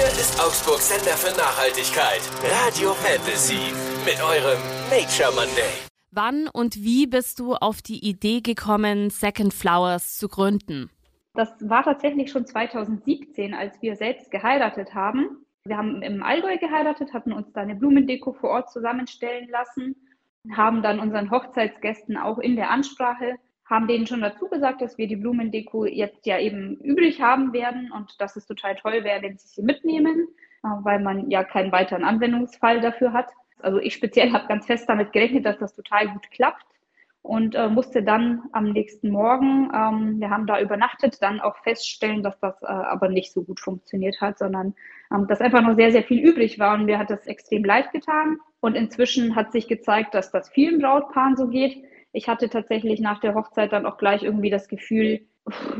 Hier 0.00 0.08
ist 0.08 0.40
Augsburg 0.40 0.78
Sender 0.78 1.14
für 1.14 1.36
Nachhaltigkeit. 1.36 2.22
Radio 2.40 2.94
Fantasy. 2.94 3.68
Mit 4.06 4.16
eurem 4.22 4.58
Nature 4.88 5.28
Monday. 5.36 5.68
Wann 6.10 6.48
und 6.54 6.76
wie 6.76 7.06
bist 7.06 7.38
du 7.38 7.52
auf 7.54 7.82
die 7.82 8.02
Idee 8.08 8.40
gekommen, 8.40 9.10
Second 9.10 9.52
Flowers 9.52 10.16
zu 10.16 10.28
gründen? 10.28 10.88
Das 11.34 11.50
war 11.60 11.84
tatsächlich 11.84 12.30
schon 12.30 12.46
2017, 12.46 13.52
als 13.52 13.82
wir 13.82 13.94
selbst 13.94 14.30
geheiratet 14.30 14.94
haben. 14.94 15.44
Wir 15.64 15.76
haben 15.76 16.00
im 16.00 16.22
Allgäu 16.22 16.56
geheiratet, 16.56 17.12
hatten 17.12 17.34
uns 17.34 17.52
da 17.52 17.60
eine 17.60 17.74
Blumendeko 17.74 18.32
vor 18.32 18.48
Ort 18.48 18.72
zusammenstellen 18.72 19.50
lassen, 19.50 19.96
haben 20.56 20.82
dann 20.82 20.98
unseren 20.98 21.30
Hochzeitsgästen 21.30 22.16
auch 22.16 22.38
in 22.38 22.56
der 22.56 22.70
Ansprache 22.70 23.36
haben 23.70 23.86
denen 23.86 24.06
schon 24.06 24.20
dazu 24.20 24.48
gesagt, 24.48 24.82
dass 24.82 24.98
wir 24.98 25.06
die 25.06 25.16
Blumendeko 25.16 25.86
jetzt 25.86 26.26
ja 26.26 26.38
eben 26.38 26.76
übrig 26.78 27.22
haben 27.22 27.52
werden 27.52 27.90
und 27.92 28.20
dass 28.20 28.36
es 28.36 28.44
total 28.46 28.74
toll 28.74 29.04
wäre, 29.04 29.22
wenn 29.22 29.38
sie 29.38 29.46
sie 29.46 29.62
mitnehmen, 29.62 30.28
äh, 30.64 30.68
weil 30.82 31.00
man 31.00 31.30
ja 31.30 31.44
keinen 31.44 31.70
weiteren 31.70 32.04
Anwendungsfall 32.04 32.80
dafür 32.80 33.12
hat. 33.12 33.30
Also 33.60 33.78
ich 33.78 33.94
speziell 33.94 34.32
habe 34.32 34.48
ganz 34.48 34.66
fest 34.66 34.88
damit 34.88 35.12
gerechnet, 35.12 35.46
dass 35.46 35.58
das 35.58 35.74
total 35.74 36.08
gut 36.08 36.30
klappt 36.32 36.64
und 37.22 37.54
äh, 37.54 37.68
musste 37.68 38.02
dann 38.02 38.42
am 38.52 38.72
nächsten 38.72 39.10
Morgen, 39.10 39.70
ähm, 39.74 40.20
wir 40.20 40.30
haben 40.30 40.46
da 40.46 40.60
übernachtet, 40.60 41.22
dann 41.22 41.38
auch 41.40 41.56
feststellen, 41.58 42.22
dass 42.22 42.40
das 42.40 42.60
äh, 42.62 42.66
aber 42.66 43.08
nicht 43.08 43.32
so 43.32 43.42
gut 43.44 43.60
funktioniert 43.60 44.20
hat, 44.20 44.38
sondern 44.38 44.74
ähm, 45.14 45.26
dass 45.28 45.40
einfach 45.40 45.60
noch 45.60 45.76
sehr, 45.76 45.92
sehr 45.92 46.02
viel 46.02 46.26
übrig 46.26 46.58
war 46.58 46.74
und 46.74 46.86
mir 46.86 46.98
hat 46.98 47.10
das 47.10 47.26
extrem 47.26 47.64
leid 47.64 47.92
getan. 47.92 48.38
Und 48.60 48.74
inzwischen 48.74 49.36
hat 49.36 49.52
sich 49.52 49.68
gezeigt, 49.68 50.14
dass 50.14 50.32
das 50.32 50.48
vielen 50.48 50.80
Brautpaaren 50.80 51.36
so 51.36 51.48
geht 51.48 51.84
ich 52.12 52.28
hatte 52.28 52.48
tatsächlich 52.48 53.00
nach 53.00 53.20
der 53.20 53.34
Hochzeit 53.34 53.72
dann 53.72 53.86
auch 53.86 53.98
gleich 53.98 54.22
irgendwie 54.22 54.50
das 54.50 54.68
Gefühl, 54.68 55.20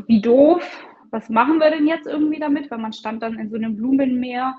wie 0.07 0.21
doof, 0.21 0.63
was 1.11 1.29
machen 1.29 1.59
wir 1.59 1.69
denn 1.69 1.87
jetzt 1.87 2.07
irgendwie 2.07 2.39
damit? 2.39 2.71
Weil 2.71 2.79
man 2.79 2.93
stand 2.93 3.21
dann 3.21 3.37
in 3.37 3.49
so 3.49 3.57
einem 3.57 3.75
Blumenmeer. 3.75 4.55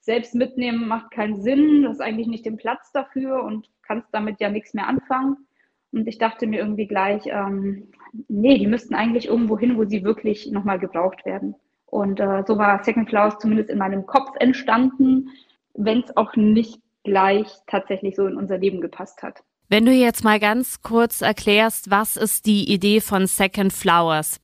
Selbst 0.00 0.36
mitnehmen 0.36 0.86
macht 0.86 1.10
keinen 1.10 1.42
Sinn, 1.42 1.82
du 1.82 1.88
hast 1.88 2.00
eigentlich 2.00 2.28
nicht 2.28 2.46
den 2.46 2.56
Platz 2.56 2.92
dafür 2.92 3.42
und 3.42 3.68
kannst 3.82 4.06
damit 4.12 4.40
ja 4.40 4.48
nichts 4.48 4.72
mehr 4.72 4.86
anfangen. 4.86 5.48
Und 5.92 6.06
ich 6.06 6.18
dachte 6.18 6.46
mir 6.46 6.60
irgendwie 6.60 6.86
gleich, 6.86 7.22
ähm, 7.26 7.88
nee, 8.28 8.58
die 8.58 8.68
müssten 8.68 8.94
eigentlich 8.94 9.26
irgendwo 9.26 9.58
hin, 9.58 9.76
wo 9.76 9.84
sie 9.84 10.04
wirklich 10.04 10.50
nochmal 10.52 10.78
gebraucht 10.78 11.26
werden. 11.26 11.56
Und 11.86 12.20
äh, 12.20 12.44
so 12.46 12.56
war 12.56 12.84
Second 12.84 13.08
Flowers 13.08 13.38
zumindest 13.38 13.70
in 13.70 13.78
meinem 13.78 14.06
Kopf 14.06 14.30
entstanden, 14.38 15.30
wenn 15.74 16.00
es 16.00 16.16
auch 16.16 16.36
nicht 16.36 16.80
gleich 17.02 17.48
tatsächlich 17.66 18.14
so 18.14 18.26
in 18.26 18.36
unser 18.36 18.58
Leben 18.58 18.80
gepasst 18.80 19.22
hat. 19.22 19.42
Wenn 19.68 19.84
du 19.84 19.90
jetzt 19.90 20.22
mal 20.22 20.38
ganz 20.38 20.80
kurz 20.80 21.22
erklärst, 21.22 21.90
was 21.90 22.16
ist 22.16 22.46
die 22.46 22.72
Idee 22.72 23.00
von 23.00 23.26
Second 23.26 23.72
Flowers? 23.72 24.40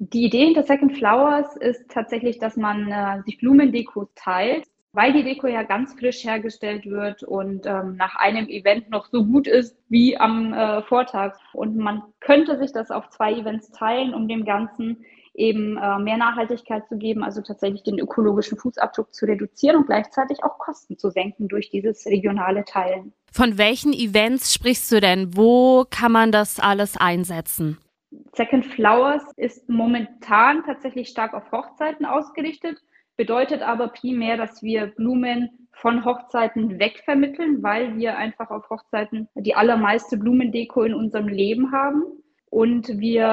Die 0.00 0.24
Idee 0.24 0.46
hinter 0.46 0.64
Second 0.64 0.98
Flowers 0.98 1.56
ist 1.58 1.88
tatsächlich, 1.88 2.40
dass 2.40 2.56
man 2.56 2.90
äh, 2.90 3.22
sich 3.22 3.38
Blumendekos 3.38 4.08
teilt, 4.16 4.64
weil 4.92 5.12
die 5.12 5.22
Deko 5.22 5.46
ja 5.46 5.62
ganz 5.62 5.94
frisch 5.94 6.24
hergestellt 6.24 6.86
wird 6.86 7.22
und 7.22 7.66
ähm, 7.66 7.94
nach 7.94 8.16
einem 8.16 8.48
Event 8.48 8.90
noch 8.90 9.06
so 9.06 9.24
gut 9.24 9.46
ist 9.46 9.78
wie 9.90 10.18
am 10.18 10.52
äh, 10.52 10.82
Vortag. 10.82 11.36
Und 11.52 11.76
man 11.76 12.02
könnte 12.18 12.58
sich 12.58 12.72
das 12.72 12.90
auf 12.90 13.08
zwei 13.10 13.32
Events 13.32 13.70
teilen, 13.70 14.12
um 14.12 14.26
dem 14.26 14.44
Ganzen 14.44 15.04
eben 15.34 15.76
äh, 15.76 15.98
mehr 16.00 16.16
Nachhaltigkeit 16.16 16.88
zu 16.88 16.98
geben, 16.98 17.22
also 17.22 17.42
tatsächlich 17.42 17.84
den 17.84 18.00
ökologischen 18.00 18.58
Fußabdruck 18.58 19.14
zu 19.14 19.26
reduzieren 19.26 19.76
und 19.76 19.86
gleichzeitig 19.86 20.42
auch 20.42 20.58
Kosten 20.58 20.98
zu 20.98 21.10
senken 21.10 21.46
durch 21.46 21.70
dieses 21.70 22.06
regionale 22.06 22.64
Teilen. 22.64 23.12
Von 23.36 23.58
welchen 23.58 23.92
Events 23.92 24.54
sprichst 24.54 24.92
du 24.92 25.00
denn? 25.00 25.36
Wo 25.36 25.84
kann 25.90 26.12
man 26.12 26.30
das 26.30 26.60
alles 26.60 26.96
einsetzen? 26.96 27.78
Second 28.32 28.64
Flowers 28.64 29.24
ist 29.36 29.68
momentan 29.68 30.62
tatsächlich 30.64 31.08
stark 31.08 31.34
auf 31.34 31.50
Hochzeiten 31.50 32.06
ausgerichtet, 32.06 32.78
bedeutet 33.16 33.60
aber 33.60 33.88
primär, 33.88 34.36
dass 34.36 34.62
wir 34.62 34.86
Blumen 34.86 35.50
von 35.72 36.04
Hochzeiten 36.04 36.78
wegvermitteln, 36.78 37.60
weil 37.60 37.96
wir 37.96 38.16
einfach 38.16 38.50
auf 38.50 38.70
Hochzeiten 38.70 39.28
die 39.34 39.56
allermeiste 39.56 40.16
Blumendeko 40.16 40.84
in 40.84 40.94
unserem 40.94 41.26
Leben 41.26 41.72
haben. 41.72 42.04
Und 42.50 42.86
wir 43.00 43.24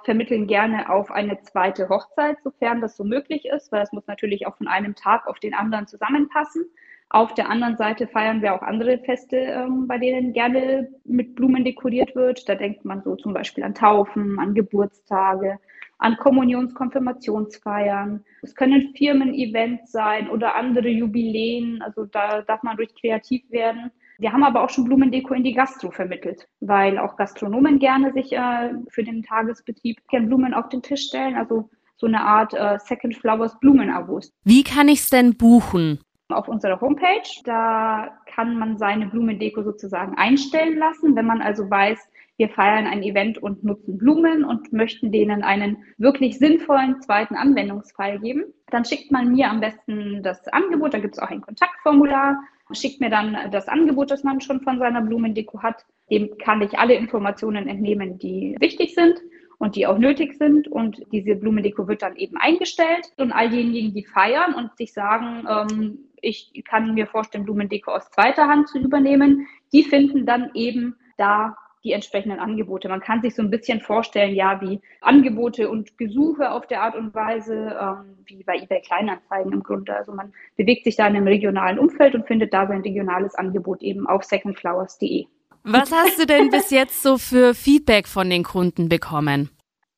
äh, 0.00 0.04
vermitteln 0.06 0.46
gerne 0.46 0.88
auf 0.88 1.10
eine 1.10 1.42
zweite 1.42 1.90
Hochzeit, 1.90 2.38
sofern 2.42 2.80
das 2.80 2.96
so 2.96 3.04
möglich 3.04 3.44
ist, 3.44 3.70
weil 3.70 3.82
es 3.82 3.92
muss 3.92 4.06
natürlich 4.06 4.46
auch 4.46 4.56
von 4.56 4.66
einem 4.66 4.94
Tag 4.94 5.26
auf 5.26 5.38
den 5.40 5.52
anderen 5.52 5.86
zusammenpassen. 5.86 6.64
Auf 7.12 7.34
der 7.34 7.50
anderen 7.50 7.76
Seite 7.76 8.06
feiern 8.06 8.40
wir 8.40 8.54
auch 8.54 8.62
andere 8.62 8.96
Feste, 8.96 9.36
ähm, 9.36 9.86
bei 9.86 9.98
denen 9.98 10.32
gerne 10.32 10.88
mit 11.04 11.34
Blumen 11.34 11.62
dekoriert 11.62 12.16
wird. 12.16 12.48
Da 12.48 12.54
denkt 12.54 12.86
man 12.86 13.02
so 13.02 13.16
zum 13.16 13.34
Beispiel 13.34 13.62
an 13.64 13.74
Taufen, 13.74 14.38
an 14.38 14.54
Geburtstage, 14.54 15.58
an 15.98 16.16
Kommunions-, 16.16 16.72
Konfirmationsfeiern. 16.72 18.24
Es 18.40 18.54
können 18.54 18.94
Firmen-Events 18.96 19.92
sein 19.92 20.30
oder 20.30 20.56
andere 20.56 20.88
Jubiläen. 20.88 21.82
Also 21.82 22.06
da 22.06 22.40
darf 22.40 22.62
man 22.62 22.78
ruhig 22.78 22.94
kreativ 22.98 23.42
werden. 23.50 23.90
Wir 24.18 24.32
haben 24.32 24.42
aber 24.42 24.64
auch 24.64 24.70
schon 24.70 24.84
Blumendeko 24.84 25.34
in 25.34 25.44
die 25.44 25.52
Gastro 25.52 25.90
vermittelt, 25.90 26.48
weil 26.60 26.96
auch 26.96 27.16
Gastronomen 27.16 27.78
gerne 27.78 28.14
sich 28.14 28.32
äh, 28.32 28.70
für 28.88 29.04
den 29.04 29.22
Tagesbetrieb 29.22 29.98
gerne 30.08 30.28
Blumen 30.28 30.54
auf 30.54 30.70
den 30.70 30.80
Tisch 30.80 31.08
stellen. 31.08 31.34
Also 31.34 31.68
so 31.96 32.06
eine 32.06 32.22
Art 32.22 32.54
äh, 32.54 32.78
Second 32.78 33.14
Flowers 33.16 33.60
Blumenabos. 33.60 34.32
Wie 34.44 34.64
kann 34.64 34.88
ich 34.88 35.00
es 35.00 35.10
denn 35.10 35.36
buchen? 35.36 35.98
Auf 36.32 36.48
unserer 36.48 36.80
Homepage, 36.80 37.28
da 37.44 38.18
kann 38.26 38.58
man 38.58 38.78
seine 38.78 39.06
Blumendeko 39.06 39.62
sozusagen 39.62 40.16
einstellen 40.16 40.78
lassen, 40.78 41.14
wenn 41.16 41.26
man 41.26 41.42
also 41.42 41.68
weiß, 41.70 41.98
wir 42.38 42.48
feiern 42.48 42.86
ein 42.86 43.02
Event 43.02 43.38
und 43.38 43.62
nutzen 43.62 43.98
Blumen 43.98 44.44
und 44.44 44.72
möchten 44.72 45.12
denen 45.12 45.44
einen 45.44 45.84
wirklich 45.98 46.38
sinnvollen 46.38 47.00
zweiten 47.02 47.36
Anwendungsfall 47.36 48.18
geben. 48.18 48.44
Dann 48.70 48.84
schickt 48.84 49.12
man 49.12 49.32
mir 49.32 49.50
am 49.50 49.60
besten 49.60 50.22
das 50.22 50.48
Angebot, 50.48 50.94
da 50.94 50.98
gibt 50.98 51.14
es 51.14 51.20
auch 51.20 51.30
ein 51.30 51.42
Kontaktformular 51.42 52.38
schickt 52.74 53.00
mir 53.00 53.10
dann 53.10 53.50
das 53.50 53.68
Angebot, 53.68 54.10
das 54.10 54.24
man 54.24 54.40
schon 54.40 54.60
von 54.60 54.78
seiner 54.78 55.02
Blumendeko 55.02 55.62
hat. 55.62 55.84
Dem 56.10 56.36
kann 56.38 56.62
ich 56.62 56.78
alle 56.78 56.94
Informationen 56.94 57.68
entnehmen, 57.68 58.18
die 58.18 58.56
wichtig 58.60 58.94
sind 58.94 59.20
und 59.58 59.76
die 59.76 59.86
auch 59.86 59.98
nötig 59.98 60.34
sind. 60.34 60.68
Und 60.68 61.02
diese 61.12 61.34
Blumendeko 61.34 61.88
wird 61.88 62.02
dann 62.02 62.16
eben 62.16 62.36
eingestellt. 62.36 63.12
Und 63.16 63.32
all 63.32 63.50
diejenigen, 63.50 63.94
die 63.94 64.04
feiern 64.04 64.54
und 64.54 64.76
sich 64.76 64.92
sagen, 64.92 65.46
ähm, 65.48 65.98
ich 66.22 66.64
kann 66.64 66.94
mir 66.94 67.06
vorstellen, 67.06 67.44
Blumendeko 67.44 67.90
aus 67.90 68.10
zweiter 68.10 68.48
Hand 68.48 68.68
zu 68.68 68.78
übernehmen, 68.78 69.46
die 69.72 69.82
finden 69.82 70.24
dann 70.24 70.50
eben 70.54 70.96
da 71.18 71.56
die 71.84 71.92
entsprechenden 71.92 72.38
Angebote. 72.38 72.88
Man 72.88 73.00
kann 73.00 73.22
sich 73.22 73.34
so 73.34 73.42
ein 73.42 73.50
bisschen 73.50 73.80
vorstellen, 73.80 74.34
ja, 74.34 74.60
wie 74.60 74.80
Angebote 75.00 75.68
und 75.68 75.98
Gesuche 75.98 76.52
auf 76.52 76.66
der 76.66 76.82
Art 76.82 76.94
und 76.94 77.12
Weise, 77.14 77.76
ähm, 77.80 78.16
wie 78.26 78.44
bei 78.44 78.56
eBay 78.56 78.80
Kleinanzeigen 78.82 79.52
im 79.52 79.62
Grunde. 79.62 79.96
Also 79.96 80.12
man 80.12 80.32
bewegt 80.56 80.84
sich 80.84 80.96
da 80.96 81.08
in 81.08 81.16
einem 81.16 81.26
regionalen 81.26 81.78
Umfeld 81.78 82.14
und 82.14 82.26
findet 82.26 82.54
da 82.54 82.66
sein 82.66 82.82
regionales 82.82 83.34
Angebot 83.34 83.82
eben 83.82 84.06
auf 84.06 84.22
secondflowers.de. 84.22 85.26
Was 85.64 85.92
hast 85.92 86.20
du 86.20 86.26
denn 86.26 86.50
bis 86.50 86.70
jetzt 86.70 87.02
so 87.02 87.18
für 87.18 87.54
Feedback 87.54 88.06
von 88.08 88.30
den 88.30 88.44
Kunden 88.44 88.88
bekommen? 88.88 89.50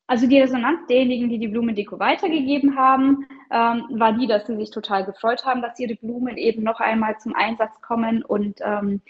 Also 0.07 0.27
die 0.27 0.39
Resonanz 0.39 0.85
derjenigen, 0.87 1.29
die 1.29 1.39
die 1.39 1.47
Blumendeko 1.47 1.99
weitergegeben 1.99 2.75
haben, 2.75 3.25
ähm, 3.51 3.85
war 3.91 4.13
die, 4.13 4.27
dass 4.27 4.47
sie 4.47 4.55
sich 4.55 4.71
total 4.71 5.05
gefreut 5.05 5.45
haben, 5.45 5.61
dass 5.61 5.79
ihre 5.79 5.95
Blumen 5.95 6.37
eben 6.37 6.63
noch 6.63 6.79
einmal 6.79 7.17
zum 7.19 7.35
Einsatz 7.35 7.81
kommen 7.81 8.23
und 8.23 8.59
ähm, 8.61 9.01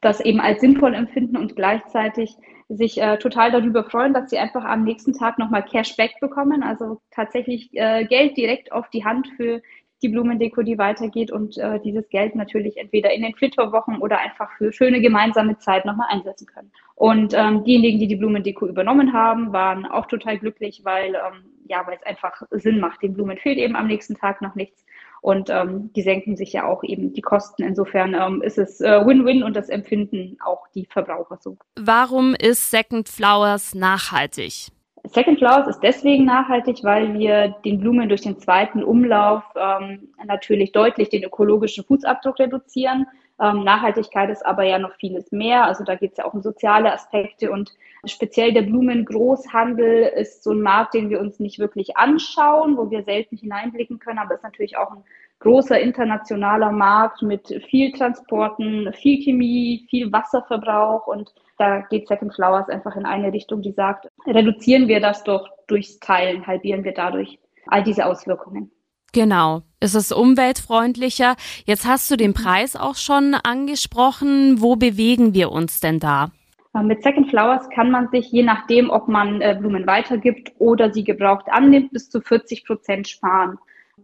das 0.00 0.20
eben 0.20 0.40
als 0.40 0.60
sinnvoll 0.60 0.94
empfinden 0.94 1.36
und 1.36 1.56
gleichzeitig 1.56 2.36
sich 2.68 3.00
äh, 3.00 3.18
total 3.18 3.50
darüber 3.50 3.84
freuen, 3.84 4.14
dass 4.14 4.30
sie 4.30 4.38
einfach 4.38 4.64
am 4.64 4.84
nächsten 4.84 5.12
Tag 5.12 5.38
nochmal 5.38 5.64
Cashback 5.64 6.18
bekommen, 6.20 6.62
also 6.62 7.00
tatsächlich 7.10 7.70
äh, 7.72 8.04
Geld 8.04 8.36
direkt 8.36 8.72
auf 8.72 8.88
die 8.90 9.04
Hand 9.04 9.28
für 9.36 9.62
die 10.02 10.08
Blumendeko, 10.10 10.62
die 10.62 10.76
weitergeht 10.76 11.30
und 11.30 11.56
äh, 11.56 11.80
dieses 11.80 12.08
Geld 12.10 12.34
natürlich 12.34 12.76
entweder 12.76 13.12
in 13.12 13.22
den 13.22 13.34
Flitterwochen 13.34 13.98
oder 13.98 14.18
einfach 14.18 14.50
für 14.58 14.72
schöne 14.72 15.00
gemeinsame 15.00 15.58
Zeit 15.58 15.86
nochmal 15.86 16.08
einsetzen 16.10 16.46
können. 16.46 16.70
Und 16.94 17.32
ähm, 17.34 17.64
diejenigen, 17.64 17.98
die 17.98 18.06
die 18.06 18.16
Blumendeko 18.16 18.66
übernommen 18.66 19.14
haben, 19.14 19.52
waren 19.52 19.86
auch 19.86 20.06
total 20.06 20.38
glücklich, 20.38 20.82
weil 20.84 21.14
ähm, 21.14 21.53
ja, 21.68 21.86
weil 21.86 21.96
es 21.96 22.06
einfach 22.06 22.42
Sinn 22.50 22.80
macht. 22.80 23.02
Den 23.02 23.14
Blumen 23.14 23.38
fehlt 23.38 23.58
eben 23.58 23.76
am 23.76 23.86
nächsten 23.86 24.14
Tag 24.14 24.42
noch 24.42 24.54
nichts 24.54 24.84
und 25.24 25.48
ähm, 25.48 25.90
die 25.94 26.02
senken 26.02 26.36
sich 26.36 26.52
ja 26.52 26.66
auch 26.66 26.84
eben 26.84 27.14
die 27.14 27.22
Kosten. 27.22 27.62
Insofern 27.62 28.14
ähm, 28.14 28.42
ist 28.42 28.58
es 28.58 28.82
äh, 28.82 29.06
Win-Win 29.06 29.42
und 29.42 29.56
das 29.56 29.70
empfinden 29.70 30.36
auch 30.44 30.68
die 30.74 30.84
Verbraucher 30.84 31.38
so. 31.40 31.56
Warum 31.76 32.34
ist 32.34 32.70
Second 32.70 33.08
Flowers 33.08 33.74
nachhaltig? 33.74 34.68
Second 35.04 35.38
Flowers 35.38 35.66
ist 35.66 35.80
deswegen 35.80 36.26
nachhaltig, 36.26 36.80
weil 36.82 37.14
wir 37.18 37.56
den 37.64 37.80
Blumen 37.80 38.10
durch 38.10 38.20
den 38.20 38.38
zweiten 38.38 38.82
Umlauf 38.82 39.42
ähm, 39.56 40.08
natürlich 40.26 40.72
deutlich 40.72 41.08
den 41.08 41.24
ökologischen 41.24 41.84
Fußabdruck 41.84 42.38
reduzieren. 42.38 43.06
Ähm, 43.40 43.64
Nachhaltigkeit 43.64 44.30
ist 44.30 44.46
aber 44.46 44.64
ja 44.64 44.78
noch 44.78 44.94
vieles 44.94 45.32
mehr. 45.32 45.64
Also 45.64 45.82
da 45.82 45.96
geht 45.96 46.12
es 46.12 46.18
ja 46.18 46.24
auch 46.24 46.34
um 46.34 46.42
soziale 46.42 46.92
Aspekte 46.92 47.50
und 47.50 47.72
speziell 48.06 48.52
der 48.52 48.62
Blumengroßhandel 48.62 50.12
ist 50.16 50.44
so 50.44 50.52
ein 50.52 50.60
Markt, 50.60 50.94
den 50.94 51.10
wir 51.10 51.20
uns 51.20 51.40
nicht 51.40 51.58
wirklich 51.58 51.96
anschauen, 51.96 52.76
wo 52.76 52.90
wir 52.90 53.02
selten 53.02 53.36
hineinblicken 53.36 53.98
können, 53.98 54.18
aber 54.18 54.34
ist 54.34 54.44
natürlich 54.44 54.76
auch 54.76 54.92
ein 54.92 55.04
großer 55.40 55.80
internationaler 55.80 56.70
Markt 56.70 57.22
mit 57.22 57.48
viel 57.68 57.92
Transporten, 57.92 58.92
viel 58.92 59.22
Chemie, 59.22 59.86
viel 59.90 60.12
Wasserverbrauch 60.12 61.06
und 61.06 61.34
da 61.58 61.80
geht 61.80 62.08
Second 62.08 62.34
Flowers 62.34 62.68
einfach 62.68 62.96
in 62.96 63.04
eine 63.04 63.32
Richtung, 63.32 63.62
die 63.62 63.72
sagt, 63.72 64.08
reduzieren 64.26 64.88
wir 64.88 65.00
das 65.00 65.24
doch 65.24 65.48
durchs 65.66 65.98
Teilen, 65.98 66.46
halbieren 66.46 66.84
wir 66.84 66.94
dadurch 66.94 67.38
all 67.66 67.82
diese 67.82 68.06
Auswirkungen. 68.06 68.70
Genau. 69.14 69.62
Es 69.78 69.94
ist 69.94 70.12
umweltfreundlicher. 70.12 71.36
Jetzt 71.66 71.86
hast 71.86 72.10
du 72.10 72.16
den 72.16 72.34
Preis 72.34 72.74
auch 72.74 72.96
schon 72.96 73.34
angesprochen. 73.34 74.60
Wo 74.60 74.74
bewegen 74.74 75.34
wir 75.34 75.52
uns 75.52 75.78
denn 75.78 76.00
da? 76.00 76.32
Äh, 76.74 76.82
mit 76.82 77.02
Second 77.04 77.30
Flowers 77.30 77.70
kann 77.70 77.92
man 77.92 78.08
sich, 78.08 78.32
je 78.32 78.42
nachdem, 78.42 78.90
ob 78.90 79.06
man 79.06 79.40
äh, 79.40 79.56
Blumen 79.58 79.86
weitergibt 79.86 80.52
oder 80.58 80.92
sie 80.92 81.04
gebraucht 81.04 81.46
annimmt, 81.48 81.92
bis 81.92 82.10
zu 82.10 82.20
40 82.20 82.66
Prozent 82.66 83.08
sparen. 83.08 83.56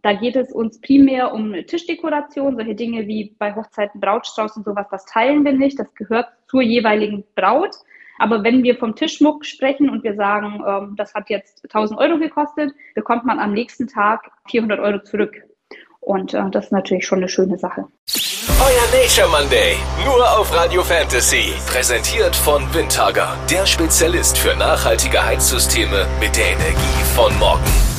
Da 0.02 0.12
geht 0.12 0.36
es 0.36 0.52
uns 0.52 0.80
primär 0.80 1.34
um 1.34 1.54
Tischdekoration, 1.66 2.54
solche 2.54 2.76
Dinge 2.76 3.08
wie 3.08 3.34
bei 3.36 3.54
Hochzeiten 3.54 4.00
Brautstrauß 4.00 4.56
und 4.58 4.64
sowas, 4.64 4.86
das 4.92 5.04
teilen 5.06 5.44
wir 5.44 5.52
nicht, 5.52 5.78
das 5.78 5.92
gehört 5.94 6.28
zur 6.46 6.62
jeweiligen 6.62 7.24
Braut. 7.34 7.74
Aber 8.20 8.44
wenn 8.44 8.62
wir 8.62 8.76
vom 8.76 8.94
Tischmuck 8.94 9.46
sprechen 9.46 9.88
und 9.88 10.04
wir 10.04 10.14
sagen, 10.14 10.62
ähm, 10.68 10.94
das 10.96 11.14
hat 11.14 11.30
jetzt 11.30 11.64
1000 11.64 11.98
Euro 11.98 12.18
gekostet, 12.18 12.72
bekommt 12.94 13.24
man 13.24 13.38
am 13.38 13.54
nächsten 13.54 13.88
Tag 13.88 14.30
400 14.50 14.78
Euro 14.78 15.02
zurück. 15.02 15.42
Und 16.00 16.34
äh, 16.34 16.42
das 16.50 16.66
ist 16.66 16.72
natürlich 16.72 17.06
schon 17.06 17.20
eine 17.20 17.30
schöne 17.30 17.56
Sache. 17.56 17.86
Euer 18.60 19.02
Nature 19.02 19.28
Monday, 19.28 19.76
nur 20.04 20.38
auf 20.38 20.54
Radio 20.54 20.82
Fantasy. 20.82 21.54
Präsentiert 21.66 22.36
von 22.36 22.62
Windhager, 22.74 23.38
der 23.50 23.64
Spezialist 23.64 24.36
für 24.36 24.54
nachhaltige 24.54 25.24
Heizsysteme 25.24 26.06
mit 26.20 26.36
der 26.36 26.48
Energie 26.48 27.02
von 27.14 27.36
morgen. 27.38 27.89